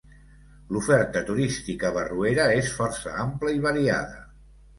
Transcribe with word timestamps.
L'oferta 0.77 1.21
turística 1.27 1.89
a 1.89 1.95
Barruera 1.99 2.47
és 2.63 2.73
força 2.79 3.15
ampla 3.27 3.55
i 3.61 3.63
variada. 3.69 4.19